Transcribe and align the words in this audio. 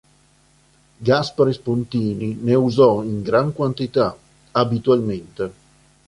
Gaspare 0.99 1.53
Spontini 1.53 2.33
ne 2.41 2.55
usò 2.55 3.03
in 3.03 3.21
gran 3.21 3.53
quantità, 3.53 4.17
abitualmente. 4.53 5.53